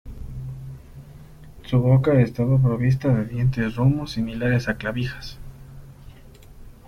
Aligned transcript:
Su 1.63 1.77
boca 1.79 2.19
estaba 2.19 2.59
provista 2.59 3.13
de 3.13 3.23
dientes 3.25 3.75
romos, 3.75 4.13
similares 4.13 4.67
a 4.67 4.73
clavijas. 4.75 5.37